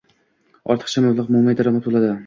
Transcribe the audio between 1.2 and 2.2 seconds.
mo‘may daromad bo‘ladi.